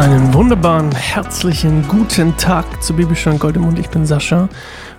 Einen 0.00 0.32
wunderbaren, 0.32 0.92
herzlichen 0.92 1.86
guten 1.86 2.34
Tag 2.38 2.82
zu 2.82 2.96
Bibelstunde 2.96 3.38
Goldemund. 3.38 3.78
Ich 3.78 3.90
bin 3.90 4.06
Sascha. 4.06 4.48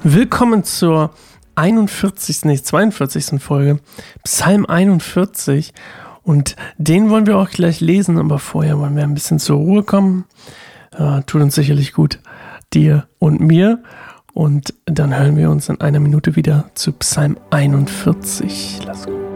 Willkommen 0.03 0.63
zur 0.63 1.09
41., 1.55 2.46
nicht 2.46 2.67
42. 2.67 3.41
Folge, 3.41 3.79
Psalm 4.23 4.67
41. 4.67 5.73
Und 6.22 6.55
den 6.77 7.09
wollen 7.09 7.26
wir 7.26 7.37
auch 7.37 7.49
gleich 7.49 7.81
lesen, 7.81 8.19
aber 8.19 8.37
vorher 8.37 8.77
wollen 8.77 8.95
wir 8.95 9.01
ein 9.01 9.15
bisschen 9.15 9.40
zur 9.40 9.58
Ruhe 9.58 9.81
kommen. 9.81 10.26
Äh, 10.95 11.23
tut 11.23 11.41
uns 11.41 11.55
sicherlich 11.55 11.94
gut, 11.94 12.19
dir 12.72 13.08
und 13.18 13.40
mir. 13.41 13.81
Und 14.33 14.76
dann 14.86 15.18
hören 15.18 15.36
wir 15.36 15.49
uns 15.49 15.68
in 15.68 15.81
einer 15.81 15.99
Minute 15.99 16.36
wieder 16.36 16.70
zu 16.76 16.91
Psalm 16.91 17.40
41. 17.49 18.81
Lass 18.86 19.08
gut. 19.08 19.30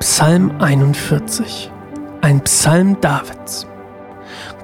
Psalm 0.00 0.52
41, 0.58 1.70
ein 2.22 2.40
Psalm 2.42 3.00
Davids. 3.00 3.66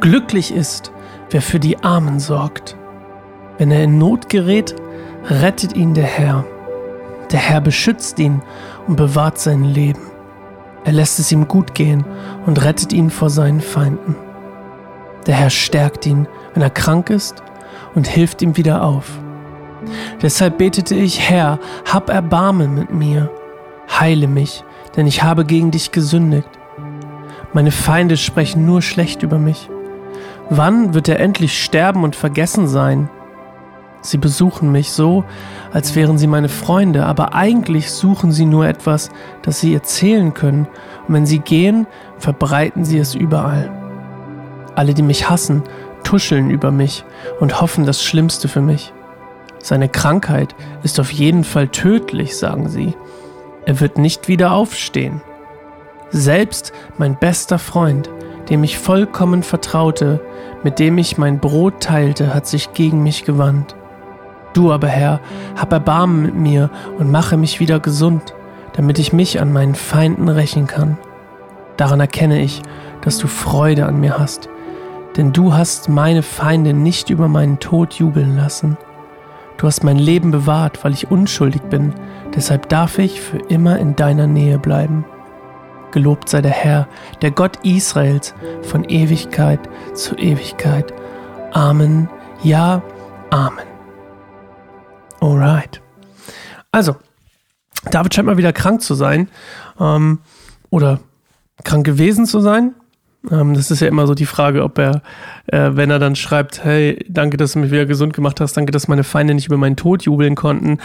Glücklich 0.01 0.55
ist, 0.55 0.91
wer 1.31 1.43
für 1.43 1.61
die 1.61 1.83
Armen 1.85 2.19
sorgt. 2.19 2.77
Wenn 3.59 3.71
er 3.71 3.85
in 3.85 3.99
Not 3.99 4.29
gerät, 4.29 4.75
rettet 5.29 5.77
ihn 5.77 5.95
der 5.95 6.05
Herr. 6.05 6.45
Der 7.31 7.41
Herr 7.41 7.61
beschützt 7.61 8.19
ihn 8.19 8.43
und 8.87 8.97
bewahrt 8.97 9.39
sein 9.39 9.65
Leben. 9.65 10.11
Er 10.85 10.93
lässt 10.93 11.19
es 11.19 11.31
ihm 11.31 11.47
gut 11.47 11.75
gehen 11.75 12.05
und 12.47 12.65
rettet 12.65 12.93
ihn 12.93 13.11
vor 13.11 13.31
seinen 13.31 13.61
Feinden. 13.61 14.17
Der 15.27 15.35
Herr 15.35 15.51
stärkt 15.51 16.05
ihn, 16.07 16.27
wenn 16.55 16.63
er 16.63 16.71
krank 16.71 17.11
ist, 17.11 17.43
und 17.95 18.09
hilft 18.09 18.43
ihm 18.43 18.57
wieder 18.57 18.83
auf. 18.83 19.21
Deshalb 20.23 20.59
betete 20.59 20.95
ich, 20.95 21.29
Herr, 21.29 21.59
hab 21.93 22.09
Erbarmen 22.09 22.75
mit 22.75 22.93
mir, 22.93 23.31
heile 23.89 24.27
mich, 24.27 24.65
denn 24.97 25.07
ich 25.07 25.23
habe 25.23 25.45
gegen 25.45 25.71
dich 25.71 25.93
gesündigt. 25.93 26.49
Meine 27.53 27.71
Feinde 27.71 28.17
sprechen 28.17 28.67
nur 28.67 28.83
schlecht 28.83 29.23
über 29.23 29.39
mich. 29.39 29.69
Wann 30.51 30.95
wird 30.95 31.09
er 31.09 31.21
endlich 31.21 31.63
sterben 31.63 32.05
und 32.05 32.17
vergessen 32.17 32.67
sein? 32.69 33.09
Sie 34.03 34.19
besuchen 34.19 34.71
mich 34.71 34.93
so, 34.93 35.25
als 35.73 35.95
wären 35.95 36.19
sie 36.19 36.27
meine 36.27 36.51
Freunde, 36.51 37.07
aber 37.07 37.35
eigentlich 37.35 37.91
suchen 37.91 38.33
sie 38.33 38.45
nur 38.45 38.67
etwas, 38.67 39.11
das 39.43 39.61
sie 39.61 39.73
erzählen 39.73 40.35
können, 40.35 40.67
und 41.09 41.15
wenn 41.15 41.27
sie 41.27 41.39
gehen, 41.39 41.87
verbreiten 42.19 42.85
sie 42.85 42.99
es 42.99 43.15
überall. 43.15 43.71
Alle, 44.75 44.93
die 44.93 45.03
mich 45.03 45.31
hassen, 45.31 45.63
tuscheln 46.05 46.51
über 46.51 46.71
mich 46.71 47.05
und 47.41 47.61
hoffen 47.61 47.85
das 47.85 48.03
Schlimmste 48.03 48.49
für 48.49 48.61
mich. 48.61 48.93
Seine 49.59 49.89
Krankheit 49.89 50.55
ist 50.83 51.01
auf 51.01 51.11
jeden 51.11 51.43
Fall 51.43 51.69
tödlich, 51.69 52.37
sagen 52.37 52.69
sie. 52.69 52.95
Er 53.67 53.81
wird 53.81 53.99
nicht 53.99 54.29
wieder 54.29 54.53
aufstehen. 54.53 55.23
Selbst 56.11 56.73
mein 56.99 57.17
bester 57.19 57.59
Freund, 57.59 58.11
dem 58.51 58.63
ich 58.63 58.79
vollkommen 58.79 59.43
vertraute, 59.43 60.21
mit 60.63 60.79
dem 60.79 60.99
ich 60.99 61.19
mein 61.19 61.41
Brot 61.41 61.81
teilte, 61.81 62.35
hat 62.35 62.47
sich 62.47 62.73
gegen 62.75 63.03
mich 63.03 63.25
gewandt. 63.25 63.75
Du 64.53 64.71
aber, 64.71 64.87
Herr, 64.89 65.21
hab 65.57 65.73
Erbarmen 65.73 66.23
mit 66.23 66.35
mir 66.35 66.71
und 66.99 67.11
mache 67.11 67.37
mich 67.37 67.59
wieder 67.59 67.81
gesund, 67.81 68.35
damit 68.75 68.99
ich 68.99 69.13
mich 69.13 69.41
an 69.41 69.53
meinen 69.53 69.75
Feinden 69.75 70.29
rächen 70.29 70.67
kann. 70.67 70.99
Daran 71.77 72.01
erkenne 72.01 72.41
ich, 72.41 72.63
dass 73.01 73.19
du 73.19 73.27
Freude 73.27 73.87
an 73.87 73.99
mir 73.99 74.19
hast, 74.19 74.49
denn 75.17 75.33
du 75.33 75.55
hast 75.55 75.89
meine 75.89 76.23
Feinde 76.23 76.73
nicht 76.73 77.11
über 77.11 77.29
meinen 77.29 77.61
Tod 77.61 77.95
jubeln 77.95 78.37
lassen. 78.37 78.77
Du 79.57 79.67
hast 79.67 79.85
mein 79.85 79.99
Leben 79.99 80.31
bewahrt, 80.31 80.85
weil 80.85 80.93
ich 80.93 81.11
unschuldig 81.11 81.63
bin, 81.63 81.95
deshalb 82.35 82.69
darf 82.69 82.99
ich 82.99 83.21
für 83.21 83.39
immer 83.39 83.79
in 83.79 83.95
deiner 83.95 84.27
Nähe 84.27 84.59
bleiben. 84.59 85.05
Gelobt 85.93 86.29
sei 86.29 86.43
der 86.43 86.51
Herr, 86.51 86.89
der 87.23 87.31
Gott 87.31 87.59
Israels, 87.63 88.35
von 88.63 88.85
Ewigkeit 88.85 89.61
zu 89.95 90.17
Ewigkeit. 90.17 90.93
Amen. 91.53 92.09
Ja, 92.43 92.83
Amen. 93.31 93.67
Alright. 95.21 95.81
Also, 96.71 96.97
David 97.91 98.15
scheint 98.15 98.27
mal 98.27 98.37
wieder 98.37 98.53
krank 98.53 98.83
zu 98.83 98.95
sein 98.95 99.29
ähm, 99.81 100.21
oder 100.71 101.01
krank 101.65 101.85
gewesen 101.85 102.27
zu 102.27 102.41
sein. 102.41 102.75
Ähm, 103.31 103.55
das 103.55 103.71
ist 103.71 103.81
ja 103.81 103.89
immer 103.89 104.07
so 104.07 104.15
die 104.15 104.27
Frage, 104.27 104.63
ob 104.63 104.79
er, 104.79 105.03
äh, 105.47 105.71
wenn 105.75 105.91
er 105.91 105.99
dann 105.99 106.17
schreibt, 106.17 106.65
hey, 106.65 107.05
danke, 107.09 107.37
dass 107.37 107.53
du 107.53 107.59
mich 107.59 107.71
wieder 107.71 107.87
gesund 107.87 108.13
gemacht 108.13 108.41
hast, 108.41 108.57
danke, 108.57 108.73
dass 108.73 108.89
meine 108.89 109.05
Feinde 109.05 109.35
nicht 109.35 109.47
über 109.47 109.57
meinen 109.57 109.77
Tod 109.77 110.03
jubeln 110.03 110.35
konnten. 110.35 110.79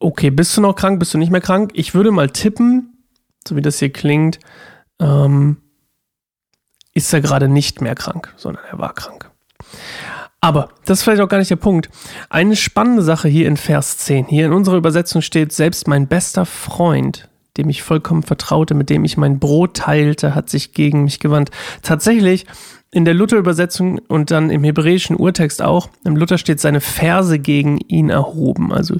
Okay, 0.00 0.30
bist 0.30 0.56
du 0.56 0.60
noch 0.60 0.74
krank, 0.74 0.98
bist 0.98 1.14
du 1.14 1.18
nicht 1.18 1.30
mehr 1.30 1.40
krank? 1.40 1.70
Ich 1.74 1.94
würde 1.94 2.10
mal 2.10 2.30
tippen, 2.30 3.06
so 3.46 3.56
wie 3.56 3.62
das 3.62 3.78
hier 3.78 3.92
klingt, 3.92 4.38
ähm, 5.00 5.58
ist 6.92 7.12
er 7.12 7.20
gerade 7.20 7.48
nicht 7.48 7.80
mehr 7.80 7.94
krank, 7.94 8.32
sondern 8.36 8.64
er 8.70 8.78
war 8.78 8.94
krank. 8.94 9.30
Aber 10.40 10.68
das 10.84 10.98
ist 10.98 11.04
vielleicht 11.04 11.22
auch 11.22 11.28
gar 11.28 11.38
nicht 11.38 11.50
der 11.50 11.56
Punkt. 11.56 11.88
Eine 12.28 12.54
spannende 12.54 13.02
Sache 13.02 13.28
hier 13.28 13.48
in 13.48 13.56
Vers 13.56 13.96
10. 13.98 14.26
Hier 14.26 14.44
in 14.44 14.52
unserer 14.52 14.76
Übersetzung 14.76 15.22
steht, 15.22 15.52
selbst 15.52 15.88
mein 15.88 16.06
bester 16.06 16.44
Freund, 16.44 17.30
dem 17.56 17.68
ich 17.68 17.82
vollkommen 17.82 18.22
vertraute, 18.22 18.74
mit 18.74 18.90
dem 18.90 19.04
ich 19.04 19.16
mein 19.16 19.38
Brot 19.38 19.74
teilte, 19.74 20.34
hat 20.34 20.50
sich 20.50 20.72
gegen 20.72 21.04
mich 21.04 21.20
gewandt. 21.20 21.50
Tatsächlich 21.82 22.46
in 22.90 23.04
der 23.04 23.14
Luther-Übersetzung 23.14 23.98
und 24.08 24.30
dann 24.30 24.50
im 24.50 24.62
hebräischen 24.62 25.16
Urtext 25.16 25.62
auch, 25.62 25.88
im 26.04 26.16
Luther 26.16 26.38
steht 26.38 26.60
seine 26.60 26.80
Verse 26.80 27.38
gegen 27.38 27.78
ihn 27.78 28.08
erhoben. 28.08 28.72
Also 28.72 28.96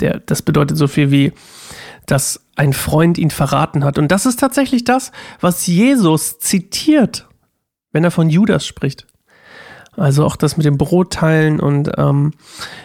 der, 0.00 0.20
das 0.20 0.42
bedeutet 0.42 0.76
so 0.76 0.86
viel 0.86 1.10
wie, 1.10 1.32
dass 2.06 2.44
ein 2.56 2.72
Freund 2.72 3.18
ihn 3.18 3.30
verraten 3.30 3.84
hat. 3.84 3.98
Und 3.98 4.08
das 4.08 4.26
ist 4.26 4.38
tatsächlich 4.38 4.84
das, 4.84 5.12
was 5.40 5.66
Jesus 5.66 6.38
zitiert, 6.38 7.28
wenn 7.92 8.04
er 8.04 8.10
von 8.10 8.30
Judas 8.30 8.66
spricht. 8.66 9.06
Also 9.96 10.24
auch 10.24 10.36
das 10.36 10.56
mit 10.56 10.64
dem 10.64 10.78
Brot 10.78 11.12
teilen 11.12 11.58
und 11.58 11.90
ähm, 11.98 12.32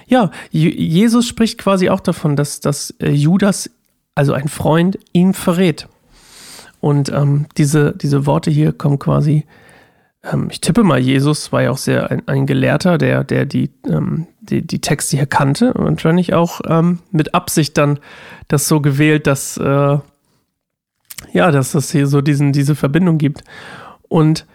ja, 0.07 0.31
Jesus 0.49 1.27
spricht 1.27 1.59
quasi 1.59 1.89
auch 1.89 1.99
davon, 1.99 2.35
dass, 2.35 2.59
dass 2.59 2.95
äh, 2.99 3.11
Judas 3.11 3.69
also 4.15 4.33
ein 4.33 4.47
Freund, 4.47 4.97
ihn 5.11 5.33
verrät. 5.33 5.87
Und 6.79 7.09
ähm, 7.09 7.47
diese, 7.57 7.93
diese 7.95 8.25
Worte 8.25 8.49
hier 8.49 8.71
kommen 8.71 8.99
quasi, 8.99 9.45
ähm, 10.23 10.47
ich 10.49 10.61
tippe 10.61 10.83
mal, 10.83 10.99
Jesus 10.99 11.51
war 11.51 11.63
ja 11.63 11.71
auch 11.71 11.77
sehr 11.77 12.09
ein, 12.09 12.27
ein 12.27 12.45
Gelehrter, 12.45 12.97
der, 12.97 13.23
der 13.23 13.45
die, 13.45 13.71
ähm, 13.87 14.27
die, 14.41 14.65
die 14.65 14.79
Texte 14.79 15.17
hier 15.17 15.25
kannte 15.25 15.73
und 15.73 15.85
wahrscheinlich 15.85 16.33
auch 16.33 16.61
ähm, 16.67 16.99
mit 17.11 17.33
Absicht 17.35 17.77
dann 17.77 17.99
das 18.47 18.67
so 18.67 18.81
gewählt, 18.81 19.27
dass, 19.27 19.57
äh, 19.57 19.97
ja, 21.33 21.51
dass 21.51 21.75
es 21.75 21.91
hier 21.91 22.07
so 22.07 22.21
diesen, 22.21 22.53
diese 22.53 22.75
Verbindung 22.75 23.17
gibt. 23.17 23.43
Und 24.07 24.45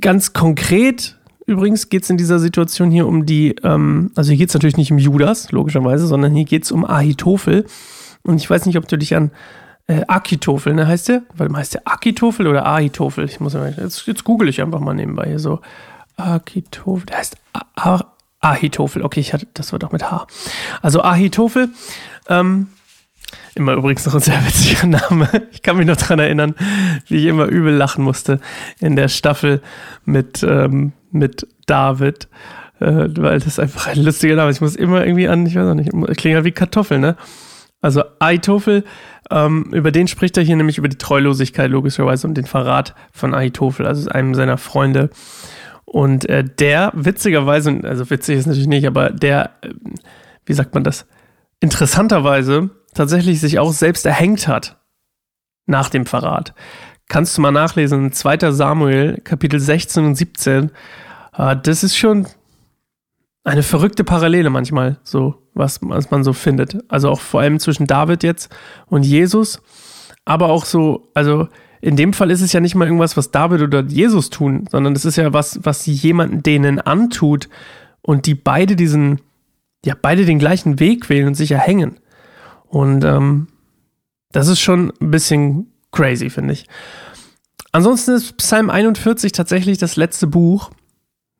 ganz 0.00 0.32
konkret 0.32 1.18
Übrigens 1.46 1.88
geht 1.88 2.04
es 2.04 2.10
in 2.10 2.16
dieser 2.16 2.38
Situation 2.38 2.90
hier 2.90 3.06
um 3.06 3.26
die, 3.26 3.56
ähm, 3.62 4.12
also 4.14 4.30
hier 4.30 4.38
geht 4.38 4.48
es 4.48 4.54
natürlich 4.54 4.76
nicht 4.76 4.92
um 4.92 4.98
Judas, 4.98 5.50
logischerweise, 5.52 6.06
sondern 6.06 6.34
hier 6.34 6.44
geht 6.44 6.64
es 6.64 6.72
um 6.72 6.84
Ahitophel. 6.84 7.66
Und 8.22 8.36
ich 8.36 8.48
weiß 8.48 8.66
nicht, 8.66 8.78
ob 8.78 8.86
du 8.86 8.96
dich 8.96 9.16
an 9.16 9.32
äh, 9.88 10.02
Akitophel, 10.06 10.74
ne, 10.74 10.86
heißt 10.86 11.08
der? 11.08 11.22
Warte 11.34 11.52
mal, 11.52 11.58
heißt 11.58 11.74
der 11.74 11.82
Akitophel 11.86 12.46
oder 12.46 12.66
Ahitophel? 12.66 13.24
Ich 13.24 13.40
muss 13.40 13.54
mal, 13.54 13.74
jetzt, 13.76 14.06
jetzt 14.06 14.24
google 14.24 14.48
ich 14.48 14.60
einfach 14.60 14.80
mal 14.80 14.94
nebenbei 14.94 15.26
hier 15.26 15.38
so. 15.38 15.60
Akitophel, 16.16 17.06
der 17.06 17.18
heißt 17.18 17.36
Ahitophel. 18.40 19.02
Okay, 19.02 19.20
ich 19.20 19.32
hatte, 19.32 19.46
das 19.54 19.72
wird 19.72 19.84
auch 19.84 19.92
mit 19.92 20.10
H. 20.10 20.26
Also 20.82 21.02
Ahitophel, 21.02 21.70
ähm, 22.28 22.68
Immer 23.54 23.74
übrigens 23.74 24.06
noch 24.06 24.14
ein 24.14 24.20
sehr 24.20 24.44
witziger 24.46 24.86
Name. 24.86 25.28
Ich 25.52 25.62
kann 25.62 25.76
mich 25.76 25.86
noch 25.86 25.96
daran 25.96 26.18
erinnern, 26.18 26.54
wie 27.08 27.16
ich 27.18 27.26
immer 27.26 27.46
übel 27.46 27.74
lachen 27.74 28.04
musste 28.04 28.40
in 28.80 28.96
der 28.96 29.08
Staffel 29.08 29.60
mit, 30.04 30.42
ähm, 30.42 30.92
mit 31.10 31.46
David. 31.66 32.28
äh, 32.82 33.08
weil 33.16 33.40
das 33.40 33.58
einfach 33.58 33.86
ein 33.86 34.02
lustiger 34.02 34.34
Name 34.34 34.50
ist. 34.50 34.56
Ich 34.56 34.62
muss 34.62 34.76
immer 34.76 35.04
irgendwie 35.04 35.28
an, 35.28 35.46
ich 35.46 35.54
weiß 35.54 35.68
auch 35.68 35.74
nicht, 35.74 35.90
klingt 36.16 36.36
ja 36.36 36.44
wie 36.44 36.52
Kartoffel, 36.52 36.98
ne? 36.98 37.16
Also 37.80 38.02
Aitofel, 38.20 38.84
ähm, 39.30 39.64
über 39.72 39.90
den 39.90 40.06
spricht 40.06 40.36
er 40.36 40.44
hier 40.44 40.56
nämlich 40.56 40.78
über 40.78 40.88
die 40.88 40.98
Treulosigkeit 40.98 41.70
logischerweise 41.70 42.28
und 42.28 42.34
den 42.34 42.44
Verrat 42.44 42.94
von 43.12 43.34
Aitofel, 43.34 43.86
also 43.86 44.08
einem 44.10 44.34
seiner 44.34 44.56
Freunde. 44.56 45.10
Und 45.84 46.28
äh, 46.28 46.44
der 46.44 46.92
witzigerweise, 46.94 47.80
also 47.82 48.08
witzig 48.08 48.38
ist 48.38 48.46
natürlich 48.46 48.68
nicht, 48.68 48.86
aber 48.86 49.10
der, 49.10 49.50
äh, 49.62 49.70
wie 50.46 50.52
sagt 50.52 50.74
man 50.74 50.84
das, 50.84 51.06
interessanterweise 51.60 52.70
tatsächlich 52.94 53.40
sich 53.40 53.58
auch 53.58 53.72
selbst 53.72 54.06
erhängt 54.06 54.48
hat 54.48 54.78
nach 55.66 55.88
dem 55.88 56.06
Verrat. 56.06 56.54
Kannst 57.08 57.36
du 57.36 57.42
mal 57.42 57.50
nachlesen, 57.50 58.12
2. 58.12 58.52
Samuel, 58.52 59.20
Kapitel 59.22 59.60
16 59.60 60.04
und 60.04 60.14
17. 60.14 60.70
Äh, 61.36 61.56
das 61.62 61.84
ist 61.84 61.96
schon 61.96 62.26
eine 63.44 63.62
verrückte 63.62 64.04
Parallele 64.04 64.50
manchmal, 64.50 64.98
so, 65.02 65.34
was, 65.54 65.80
was 65.82 66.10
man 66.10 66.24
so 66.24 66.32
findet. 66.32 66.78
Also 66.88 67.10
auch 67.10 67.20
vor 67.20 67.40
allem 67.40 67.58
zwischen 67.58 67.86
David 67.86 68.22
jetzt 68.22 68.54
und 68.86 69.04
Jesus. 69.04 69.60
Aber 70.24 70.50
auch 70.50 70.64
so, 70.64 71.10
also 71.14 71.48
in 71.80 71.96
dem 71.96 72.12
Fall 72.12 72.30
ist 72.30 72.42
es 72.42 72.52
ja 72.52 72.60
nicht 72.60 72.76
mal 72.76 72.86
irgendwas, 72.86 73.16
was 73.16 73.32
David 73.32 73.60
oder 73.60 73.82
Jesus 73.82 74.30
tun, 74.30 74.66
sondern 74.70 74.94
es 74.94 75.04
ist 75.04 75.16
ja 75.16 75.32
was, 75.32 75.58
was 75.64 75.84
jemanden 75.86 76.42
denen 76.42 76.80
antut 76.80 77.48
und 78.02 78.26
die 78.26 78.36
beide 78.36 78.76
diesen, 78.76 79.20
ja, 79.84 79.96
beide 80.00 80.24
den 80.24 80.38
gleichen 80.38 80.78
Weg 80.78 81.08
wählen 81.08 81.26
und 81.26 81.34
sich 81.34 81.50
erhängen. 81.50 81.98
Und 82.72 83.04
ähm, 83.04 83.48
das 84.32 84.48
ist 84.48 84.60
schon 84.60 84.94
ein 84.98 85.10
bisschen 85.10 85.66
crazy, 85.92 86.30
finde 86.30 86.54
ich. 86.54 86.66
Ansonsten 87.70 88.12
ist 88.12 88.38
Psalm 88.38 88.70
41 88.70 89.32
tatsächlich 89.32 89.76
das 89.76 89.96
letzte 89.96 90.26
Buch 90.26 90.70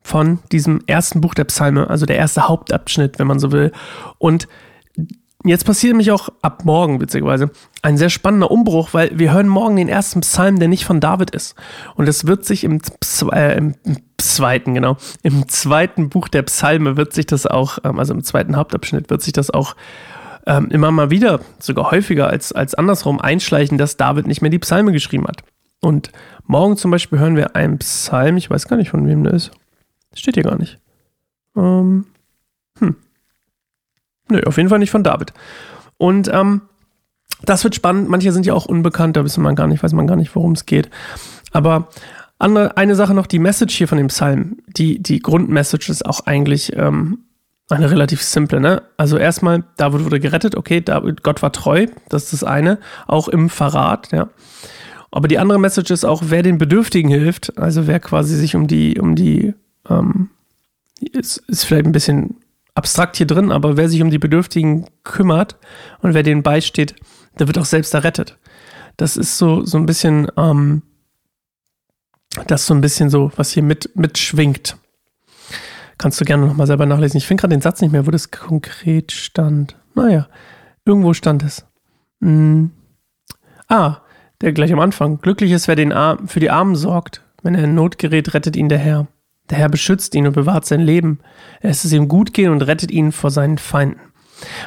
von 0.03 0.41
diesem 0.53 0.83
ersten 0.87 1.23
Buch 1.23 1.33
der 1.33 1.45
Psalme, 1.45 1.89
also 1.89 2.05
der 2.05 2.17
erste 2.17 2.49
Hauptabschnitt, 2.49 3.19
wenn 3.19 3.27
man 3.27 3.39
so 3.39 3.51
will. 3.51 3.73
Und 4.19 4.47
jetzt 5.43 5.65
passiert 5.65 5.93
nämlich 5.93 6.11
auch 6.11 6.29
ab 6.43 6.67
morgen, 6.67 7.01
witzigerweise, 7.01 7.51
ein 7.81 7.97
sehr 7.97 8.11
spannender 8.11 8.51
Umbruch, 8.51 8.91
weil 8.93 9.19
wir 9.19 9.33
hören 9.33 9.49
morgen 9.49 9.77
den 9.77 9.89
ersten 9.89 10.21
Psalm, 10.21 10.59
der 10.59 10.69
nicht 10.69 10.85
von 10.85 11.01
David 11.01 11.31
ist. 11.31 11.55
Und 11.95 12.11
es 12.11 12.27
wird 12.27 12.45
sich 12.45 12.63
im, 12.65 12.83
äh, 13.33 13.57
im 13.57 13.75
zweiten, 14.19 14.75
genau, 14.75 14.99
im 15.23 15.49
zweiten 15.49 16.11
Buch 16.11 16.29
der 16.29 16.43
Psalme 16.43 16.99
wird 16.99 17.15
sich 17.15 17.25
das 17.25 17.47
auch, 17.47 17.79
ähm, 17.85 17.99
also 17.99 18.13
im 18.13 18.23
zweiten 18.23 18.55
Hauptabschnitt 18.55 19.09
wird 19.09 19.23
sich 19.23 19.33
das 19.33 19.49
auch 19.49 19.77
ähm, 20.47 20.69
immer 20.71 20.91
mal 20.91 21.11
wieder, 21.11 21.41
sogar 21.59 21.91
häufiger 21.91 22.29
als, 22.29 22.53
als 22.53 22.75
andersrum 22.75 23.21
einschleichen, 23.21 23.79
dass 23.79 23.97
David 23.97 24.27
nicht 24.27 24.43
mehr 24.43 24.51
die 24.51 24.59
Psalme 24.59 24.93
geschrieben 24.93 25.27
hat. 25.27 25.43
Und 25.81 26.11
morgen 26.47 26.77
zum 26.77 26.91
Beispiel 26.91 27.19
hören 27.19 27.37
wir 27.37 27.57
einen 27.57 27.79
Psalm, 27.79 28.37
ich 28.37 28.51
weiß 28.51 28.69
gar 28.69 28.77
nicht, 28.77 28.91
von 28.91 29.07
wem 29.07 29.25
der 29.25 29.35
ist. 29.35 29.51
Steht 30.15 30.35
hier 30.35 30.45
gar 30.45 30.59
nicht. 30.59 30.79
Ähm, 31.57 32.07
hm. 32.79 32.97
Nö, 34.29 34.41
auf 34.47 34.57
jeden 34.57 34.69
Fall 34.69 34.79
nicht 34.79 34.91
von 34.91 35.03
David. 35.05 35.33
Und 35.97 36.29
ähm, 36.33 36.63
das 37.45 37.65
wird 37.65 37.75
spannend. 37.75 38.09
Manche 38.09 38.33
sind 38.33 38.47
ja 38.47 38.55
auch 38.55 38.67
unbekannt, 38.67 39.17
da 39.17 39.25
wissen 39.25 39.43
man 39.43 39.57
gar 39.57 39.67
nicht, 39.67 39.83
weiß 39.83 39.93
man 39.93 40.07
gar 40.07 40.17
nicht, 40.17 40.35
worum 40.35 40.53
es 40.53 40.67
geht. 40.67 40.91
Aber 41.53 41.89
andere, 42.39 42.77
eine 42.77 42.95
Sache 42.95 43.15
noch, 43.15 43.27
die 43.27 43.39
Message 43.39 43.77
hier 43.77 43.89
von 43.89 43.99
dem 43.99 44.09
Psalm, 44.09 44.59
die, 44.67 45.03
die 45.03 45.21
Grundmessage 45.21 45.91
ist 45.91 46.07
auch 46.07 46.27
eigentlich 46.27 46.77
ähm, 46.77 47.25
eine 47.69 47.91
relativ 47.91 48.23
simple, 48.23 48.61
ne? 48.61 48.83
Also 48.97 49.17
erstmal, 49.17 49.65
David 49.77 50.05
wurde 50.05 50.21
gerettet, 50.21 50.57
okay, 50.57 50.81
David, 50.81 51.23
Gott 51.23 51.43
war 51.43 51.53
treu, 51.53 51.87
das 52.09 52.25
ist 52.25 52.33
das 52.35 52.45
eine, 52.45 52.79
auch 53.07 53.29
im 53.29 53.49
Verrat, 53.49 54.13
ja. 54.13 54.29
Aber 55.11 55.29
die 55.29 55.39
andere 55.39 55.59
Message 55.59 55.91
ist 55.91 56.05
auch, 56.05 56.23
wer 56.27 56.43
den 56.43 56.59
Bedürftigen 56.59 57.11
hilft, 57.11 57.59
also 57.59 57.87
wer 57.87 58.01
quasi 58.01 58.35
sich 58.35 58.57
um 58.57 58.67
die, 58.67 58.99
um 58.99 59.15
die, 59.15 59.55
ähm, 59.89 60.31
ist, 61.01 61.37
ist 61.49 61.65
vielleicht 61.65 61.87
ein 61.87 61.93
bisschen 61.93 62.37
abstrakt 62.75 63.17
hier 63.17 63.27
drin, 63.27 63.53
aber 63.53 63.77
wer 63.77 63.89
sich 63.89 64.03
um 64.03 64.11
die 64.11 64.19
Bedürftigen 64.19 64.87
kümmert 65.05 65.57
und 66.01 66.15
wer 66.15 66.23
denen 66.23 66.43
beisteht, 66.43 66.95
der 67.39 67.47
wird 67.47 67.59
auch 67.59 67.67
selbst 67.67 67.93
errettet. 67.95 68.39
Das 68.97 69.17
ist 69.17 69.39
so, 69.39 69.65
so 69.65 69.77
ein 69.79 69.87
bisschen, 69.87 70.29
ähm, 70.37 70.83
das 72.47 72.67
so 72.67 72.75
ein 72.75 72.81
bisschen 72.81 73.11
so, 73.11 73.31
was 73.37 73.51
hier 73.51 73.63
mit, 73.63 73.95
mitschwingt. 73.95 74.77
Kannst 76.03 76.21
du 76.21 76.25
gerne 76.25 76.49
nochmal 76.49 76.67
selber 76.67 76.85
nachlesen. 76.85 77.19
Ich 77.19 77.29
finde 77.29 77.43
gerade 77.43 77.55
den 77.55 77.61
Satz 77.61 77.81
nicht 77.81 77.93
mehr, 77.93 78.09
wo 78.09 78.11
das 78.11 78.33
konkret 78.33 79.13
stand. 79.13 79.77
Naja, 79.95 80.27
irgendwo 80.85 81.15
stand 81.15 81.45
es. 81.45 81.65
Hm. 82.21 82.73
Ah, 83.69 83.99
der 84.41 84.53
gleich 84.53 84.73
am 84.73 84.81
Anfang. 84.81 85.21
Glücklich 85.21 85.53
ist, 85.53 85.69
wer 85.69 85.77
den 85.77 85.93
Arm, 85.93 86.27
für 86.27 86.41
die 86.41 86.51
Armen 86.51 86.75
sorgt. 86.75 87.23
Wenn 87.45 87.55
er 87.55 87.63
in 87.63 87.77
Not 87.77 87.99
gerät, 87.99 88.35
rettet 88.35 88.57
ihn 88.57 88.69
der 88.69 88.79
Herr. 88.79 89.07
Der 89.49 89.59
Herr 89.59 89.69
beschützt 89.69 90.17
ihn 90.17 90.27
und 90.27 90.33
bewahrt 90.33 90.67
sein 90.67 90.81
Leben. 90.81 91.21
Er 91.61 91.69
lässt 91.69 91.85
es 91.85 91.93
ihm 91.93 92.09
gut 92.09 92.35
gehen 92.35 92.51
und 92.51 92.63
rettet 92.63 92.91
ihn 92.91 93.13
vor 93.13 93.31
seinen 93.31 93.59
Feinden. 93.59 94.01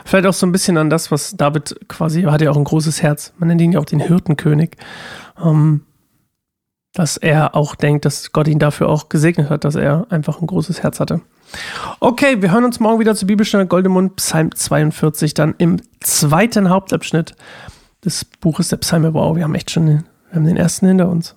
Vielleicht 0.06 0.28
auch 0.28 0.34
so 0.34 0.46
ein 0.46 0.54
bisschen 0.54 0.78
an 0.78 0.90
das, 0.90 1.12
was 1.12 1.36
David 1.36 1.76
quasi, 1.90 2.22
er 2.22 2.32
hat 2.32 2.42
ja 2.42 2.50
auch 2.50 2.56
ein 2.56 2.64
großes 2.64 3.04
Herz. 3.04 3.34
Man 3.40 3.50
nennt 3.50 3.60
ihn 3.60 3.74
ja 3.74 3.80
auch 3.82 3.86
den 3.86 4.00
Hirtenkönig. 4.00 4.78
Ähm, 5.44 5.82
dass 6.96 7.18
er 7.18 7.56
auch 7.56 7.76
denkt, 7.76 8.06
dass 8.06 8.32
Gott 8.32 8.48
ihn 8.48 8.58
dafür 8.58 8.90
auch 8.90 9.10
gesegnet 9.10 9.50
hat, 9.50 9.66
dass 9.66 9.76
er 9.76 10.08
einfach 10.10 10.42
ein 10.42 10.48
großes 10.48 10.82
Herz 10.82 11.00
hatte. 11.00 11.22
Okay, 12.00 12.42
wir 12.42 12.52
hören 12.52 12.64
uns 12.64 12.80
morgen 12.80 13.00
wieder 13.00 13.16
zu 13.16 13.28
Bibelstunde 13.28 13.68
Goldemund, 13.68 14.16
Psalm 14.16 14.56
42, 14.56 15.34
dann 15.34 15.56
im 15.58 15.78
zweiten 16.00 16.70
Hauptabschnitt 16.70 17.36
des 18.04 18.26
Buches 18.26 18.70
der 18.70 18.78
Psalme. 18.78 19.14
Wow, 19.14 19.36
wir 19.36 19.44
haben 19.44 19.56
echt 19.56 19.72
schon 19.72 19.86
den, 19.86 20.04
wir 20.30 20.36
haben 20.38 20.46
den 20.46 20.58
ersten 20.58 20.88
hinter 20.88 21.10
uns. 21.10 21.36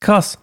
Krass. 0.00 0.38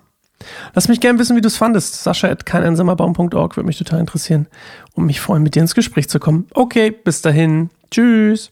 Lass 0.74 0.88
mich 0.88 1.02
gerne 1.02 1.20
wissen, 1.20 1.36
wie 1.36 1.42
du 1.42 1.48
es 1.48 1.58
fandest. 1.58 2.02
Sascha 2.02 2.30
at 2.30 2.46
keineinsamerbaum.org 2.46 3.58
würde 3.58 3.68
mich 3.68 3.78
total 3.78 4.00
interessieren 4.00 4.48
und 4.94 5.06
mich 5.06 5.20
freuen, 5.20 5.44
mit 5.44 5.56
dir 5.56 5.62
ins 5.62 5.76
Gespräch 5.76 6.10
zu 6.10 6.20
kommen. 6.20 6.48
Okay, 6.54 6.90
bis 6.90 7.22
dahin. 7.22 7.70
Tschüss. 7.92 8.52